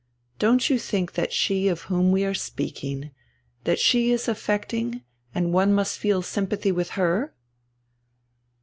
[0.39, 3.11] Don't you think that she of whom we are speaking,
[3.65, 5.03] that she is affecting
[5.35, 7.35] and that one must feel sympathy with her?"